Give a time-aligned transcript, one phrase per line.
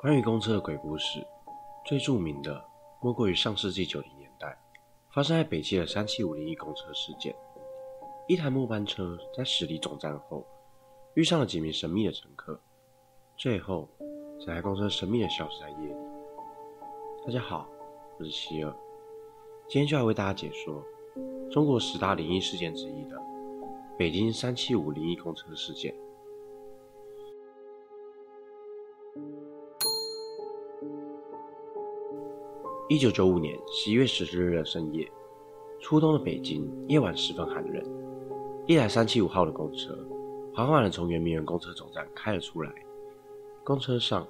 [0.00, 1.22] 关于公车的鬼故事，
[1.84, 2.64] 最著名的
[3.02, 4.58] 莫过于上世纪九零年代
[5.10, 7.36] 发生在北京的三七五零一公车事件。
[8.26, 10.42] 一台末班车在驶离总站后，
[11.12, 12.58] 遇上了几名神秘的乘客，
[13.36, 13.86] 最后
[14.38, 15.94] 整台公车神秘的消失在夜里。
[17.26, 17.68] 大家好，
[18.18, 18.74] 我是希尔，
[19.68, 20.82] 今天就来为大家解说
[21.50, 23.20] 中国十大灵异事件之一的
[23.98, 25.94] 北京三七五零一公车事件。
[32.90, 35.08] 一九九五年十一月十四日的深夜，
[35.78, 37.80] 初冬的北京夜晚十分寒冷。
[38.66, 39.96] 一台三七五号的公车
[40.52, 42.74] 缓缓地从圆明园公车总站开了出来。
[43.62, 44.26] 公车上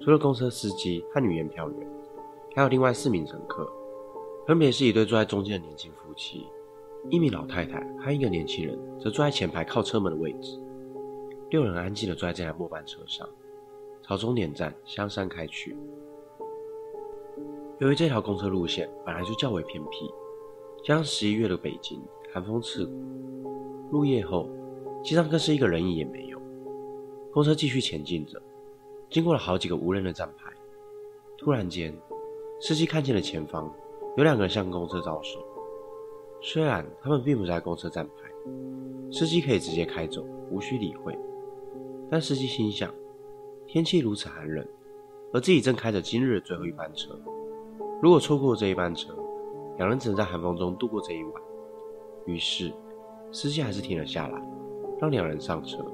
[0.00, 1.88] 除了公车司机和女验票员，
[2.54, 3.66] 还有另外四名乘客，
[4.46, 6.46] 分别是一对坐在中间的年轻夫妻，
[7.08, 10.60] 一名老太太和一个年轻人则坐在前排靠车门的位置。
[11.48, 13.26] 六人安静地坐在这台末班车上，
[14.02, 15.74] 朝终点站香山开去。
[17.80, 20.08] 由于这条公车路线本来就较为偏僻，
[20.84, 22.00] 加上十一月的北京
[22.32, 22.92] 寒风刺骨，
[23.90, 24.48] 入夜后
[25.02, 26.40] 机上更是一个人影也没有。
[27.32, 28.40] 公车继续前进着，
[29.10, 30.52] 经过了好几个无人的站牌，
[31.36, 31.92] 突然间，
[32.60, 33.68] 司机看见了前方
[34.16, 35.44] 有两个人向公车招手。
[36.40, 38.30] 虽然他们并不在公车站牌，
[39.10, 41.18] 司机可以直接开走，无需理会。
[42.08, 42.94] 但司机心想，
[43.66, 44.64] 天气如此寒冷，
[45.32, 47.18] 而自己正开着今日的最后一班车。
[48.00, 49.14] 如果错过这一班车，
[49.78, 51.32] 两人只能在寒风中度过这一晚。
[52.26, 52.72] 于是，
[53.32, 54.42] 司机还是停了下来，
[55.00, 55.84] 让两人上车。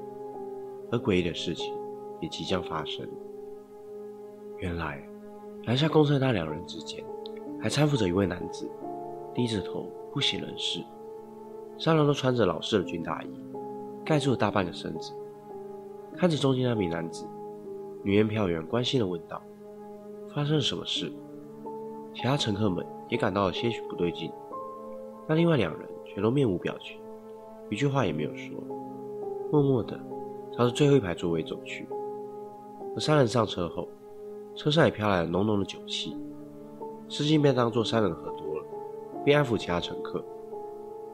[0.91, 1.73] 而诡异的事情
[2.19, 3.07] 也即将发生。
[4.57, 5.01] 原来，
[5.63, 7.03] 拦下公车的那两人之间，
[7.61, 8.69] 还搀扶着一位男子，
[9.33, 10.83] 低着头，不省人事。
[11.77, 13.29] 三人都穿着老式的军大衣，
[14.03, 15.13] 盖住了大半个身子。
[16.17, 17.25] 看着中间那名男子，
[18.03, 19.41] 女验票员关心的问道
[20.35, 21.11] ：“发生了什么事？”
[22.13, 24.31] 其他乘客们也感到了些许不对劲，
[25.27, 26.99] 但另外两人全都面无表情，
[27.69, 28.61] 一句话也没有说，
[29.51, 29.99] 默默地
[30.51, 31.87] 朝着最后一排座位走去。
[32.95, 33.87] 而三人上车后，
[34.55, 36.17] 车上也飘来了浓浓的酒气，
[37.07, 38.65] 司机便当作三人喝多了，
[39.23, 40.23] 并安抚其他乘客。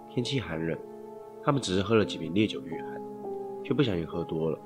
[0.09, 0.75] 天气寒冷，
[1.43, 3.01] 他们只是喝了几瓶烈酒御寒，
[3.63, 4.57] 却不小心喝多了，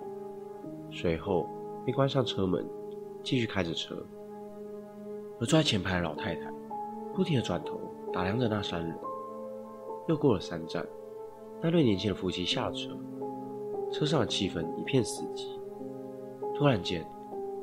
[0.90, 1.46] 随后
[1.84, 2.66] 便关上车门，
[3.22, 3.96] 继续开着车。
[5.42, 6.42] 而坐在前排的老太太
[7.16, 7.80] 不停地转头
[8.14, 8.96] 打量着那三人。
[10.08, 10.86] 又过了三站，
[11.60, 12.92] 那对年轻的夫妻下了车，
[13.92, 15.48] 车上的气氛一片死寂。
[16.56, 17.04] 突然间，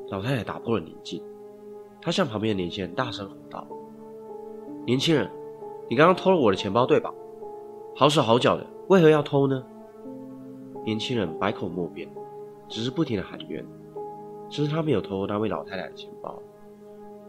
[0.09, 1.23] 老太太打破了宁静，
[2.01, 3.65] 她向旁边的年轻人大声吼道
[4.85, 5.29] ：“年轻人，
[5.89, 7.13] 你刚刚偷了我的钱包，对吧？
[7.95, 9.63] 好手好脚的，为何要偷呢？”
[10.83, 12.09] 年轻人百口莫辩，
[12.67, 13.65] 只是不停地喊冤，
[14.49, 16.41] 只是他没有偷那位老太太的钱包。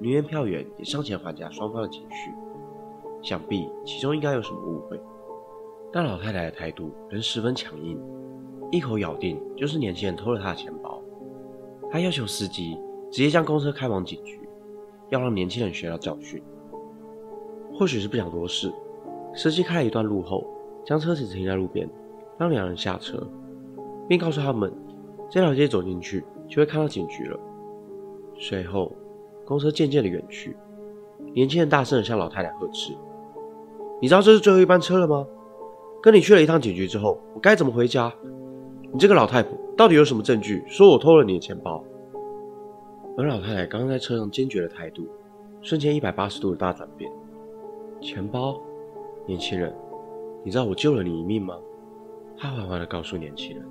[0.02, 2.32] 女验票员也上前缓解双方的情绪，
[3.22, 4.98] 想必其中应该有什么误会，
[5.92, 8.00] 但老太太的态度仍十分强硬，
[8.72, 11.02] 一口咬定就是年轻人偷了她的钱包。
[11.90, 12.78] 她要求司机
[13.10, 14.40] 直接将公车开往警局，
[15.10, 16.42] 要让年轻人学到教训。
[17.74, 18.72] 或许是不想多事，
[19.34, 20.46] 司机开了一段路后，
[20.82, 21.86] 将车子停在路边，
[22.38, 23.22] 让两人下车，
[24.08, 24.72] 并告诉他们
[25.28, 27.38] 这条街走进去就会看到警局了。
[28.38, 28.90] 随后。
[29.44, 30.56] 公车渐渐的远去，
[31.34, 32.92] 年轻人大声的向老太太呵斥
[34.00, 35.26] ：“你知道这是最后一班车了吗？
[36.02, 38.12] 跟你去了一趟警局之后，我该怎么回家？
[38.92, 41.84] 你这个老太婆到底有什么证据说我偷了你的钱包？”
[43.18, 45.06] 而老太太刚刚在车上坚决的态度，
[45.60, 47.10] 瞬间一百八十度的大转变。
[48.00, 48.58] 钱包，
[49.26, 49.74] 年轻人，
[50.42, 51.56] 你知道我救了你一命吗？
[52.38, 53.66] 她缓缓的告诉年轻人：“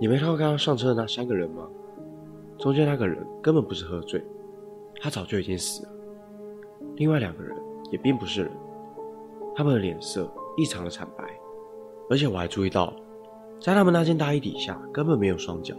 [0.00, 1.68] 你没看到刚刚上车的那三个人吗？
[2.58, 4.20] 中间那个人根本不是喝醉。”
[5.00, 5.92] 他早就已经死了。
[6.96, 7.56] 另外两个人
[7.90, 8.52] 也并不是人，
[9.56, 11.24] 他们的脸色异常的惨白，
[12.10, 12.92] 而且我还注意到，
[13.58, 15.74] 在他们那件大衣底下根本没有双脚。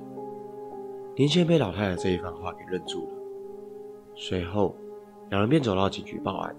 [1.16, 3.14] 年轻人被老太太这一番话给愣住了，
[4.16, 4.76] 随后
[5.30, 6.56] 两人便走到警局报案。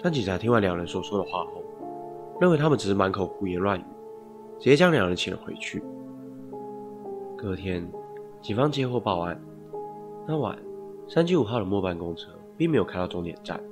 [0.00, 1.62] 但警察听完两人所说的话后，
[2.40, 3.84] 认为他们只是满口胡言乱语，
[4.58, 5.82] 直接将两人请了回去。
[7.36, 7.84] 隔天，
[8.40, 9.40] 警方接获报案，
[10.28, 10.56] 那晚。
[11.08, 13.62] 三七五号的末班公车并没有开到终点站，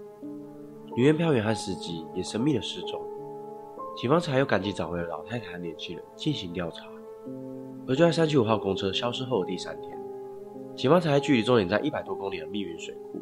[0.94, 3.00] 女验票员和司机也神秘的失踪，
[3.96, 6.86] 警方才又赶紧找回了老太太和年轻人进行调查。
[7.86, 9.98] 而就在三七五号公车消失后的第三天，
[10.76, 13.20] 警方才在距离终点站一百多公里的密云水库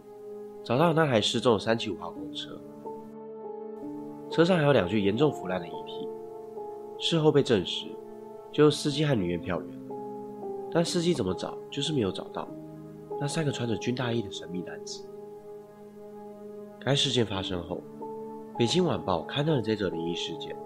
[0.65, 2.59] 找到了那台失踪的三七五号公车，
[4.31, 6.09] 车上还有两具严重腐烂的遗体。
[6.99, 7.87] 事后被证实，
[8.51, 9.69] 就是司机和女验票员，
[10.73, 12.49] 但司机怎么找就是没有找到。
[13.21, 15.05] 那三个穿着军大衣的神秘男子。
[16.81, 17.83] 该事件发生后，
[18.57, 20.57] 北京晚报刊登了这则灵异事件，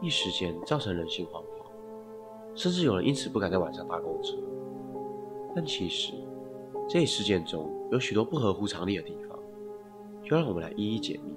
[0.00, 1.66] 一时间造成人心惶惶，
[2.54, 4.36] 甚至有人因此不敢在晚上搭公车。
[5.54, 6.12] 但其实，
[6.88, 9.38] 这一事件中有许多不合乎常理的地方，
[10.22, 11.34] 就让我们来一一解密。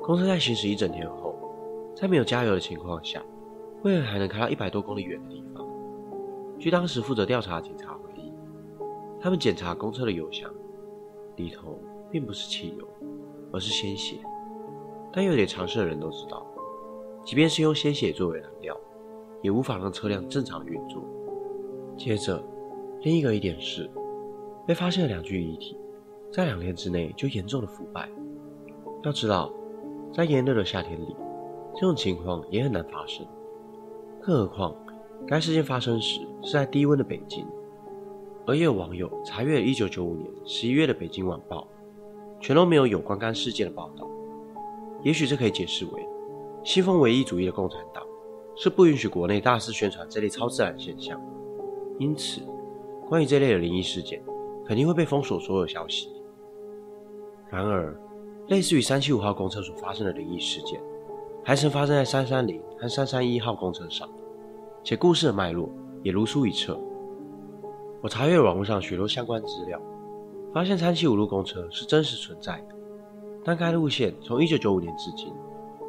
[0.00, 1.34] 公车在行驶一整天后，
[1.94, 3.22] 在没有加油的情况下，
[3.82, 5.66] 为何还能开到一百多公里远的地方？
[6.58, 7.95] 据当时负责调查的警察，
[9.20, 10.50] 他们检查公车的油箱，
[11.36, 11.78] 里头
[12.10, 12.86] 并不是汽油，
[13.52, 14.16] 而是鲜血。
[15.12, 16.46] 但有点常识的人都知道，
[17.24, 18.78] 即便是用鲜血作为燃料，
[19.42, 21.02] 也无法让车辆正常运作。
[21.96, 22.42] 接着，
[23.02, 23.90] 另一个疑点是，
[24.66, 25.76] 被发现的两具遗体，
[26.30, 28.08] 在两天之内就严重的腐败。
[29.02, 29.52] 要知道。
[30.14, 31.14] 在炎热的夏天里，
[31.74, 33.26] 这种情况也很难发生。
[34.22, 34.74] 更何况，
[35.26, 37.46] 该事件发生时是在低温的北京。
[38.46, 41.66] 而也有网友查阅了1995年11月的《北京晚报》，
[42.40, 44.08] 全都没有有关该事件的报道。
[45.02, 46.06] 也许这可以解释为，
[46.64, 48.04] 信奉唯一主义的共产党
[48.56, 51.20] 是不允许国内大肆宣传这类超自然现象，
[51.98, 52.40] 因此，
[53.08, 54.22] 关于这类的灵异事件，
[54.64, 56.08] 肯定会被封锁所有消息。
[57.50, 58.00] 然而，
[58.48, 60.80] 类似于三七五号公车所发生的灵异事件，
[61.44, 64.08] 还曾发生在三三零和三三一号公车上，
[64.84, 65.68] 且故事的脉络
[66.02, 66.80] 也如出一辙。
[68.06, 69.82] 我查阅网络上许多相关资料，
[70.54, 72.74] 发现三七五路公车是真实存在的，
[73.44, 75.34] 但该路线从一九九五年至今，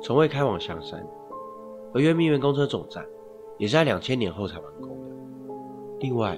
[0.01, 1.05] 从未开往香山，
[1.93, 3.05] 而圆明园公车总站
[3.59, 5.15] 也是在两千年后才完工的。
[5.99, 6.35] 另外，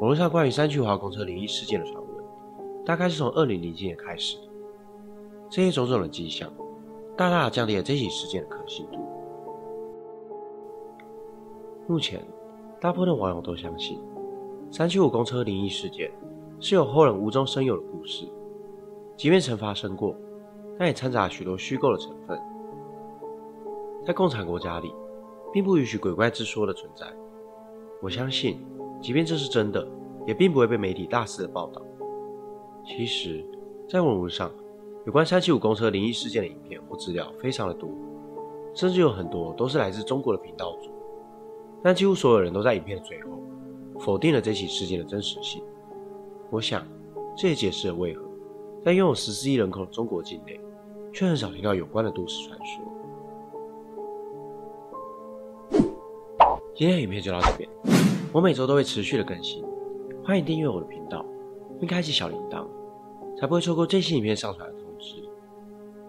[0.00, 2.24] 网络上关于三七五号公车灵异事件的传闻，
[2.84, 4.42] 大概是从二零零七年开始的。
[5.48, 6.52] 这些种种的迹象，
[7.16, 8.98] 大大降低了这起事件的可信度。
[11.86, 12.22] 目前，
[12.78, 13.98] 大部分的网友都相信，
[14.70, 16.10] 三七五公车灵异事件
[16.60, 18.26] 是有后人无中生有的故事，
[19.16, 20.14] 即便曾发生过，
[20.78, 22.38] 但也掺杂许多虚构的成分。
[24.04, 24.92] 在共产国家里，
[25.52, 27.06] 并不允许鬼怪之说的存在。
[28.02, 28.58] 我相信，
[29.00, 29.86] 即便这是真的，
[30.26, 31.80] 也并不会被媒体大肆的报道。
[32.84, 33.44] 其实，
[33.88, 34.50] 在网络上。
[35.04, 37.88] 有关三七五公车灵异事件的影片或资料非常的多，
[38.74, 40.90] 甚至有很多都是来自中国的频道组，
[41.80, 43.30] 但几乎所有人都在影片的最后
[43.98, 45.62] 否定了这起事件的真实性。
[46.50, 46.86] 我想，
[47.36, 48.22] 这也解释了为何
[48.84, 50.60] 在拥有十四亿人口的中国境内，
[51.12, 52.84] 却很少听到有关的都市传说。
[56.74, 57.68] 今天的影片就到这边，
[58.32, 59.64] 我每周都会持续的更新，
[60.24, 61.24] 欢迎订阅我的频道，
[61.80, 62.66] 并开启小铃铛，
[63.40, 65.24] 才不会错过最新影片上传的通知。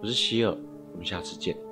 [0.02, 0.56] 我是希尔，
[0.92, 1.67] 我们下次见。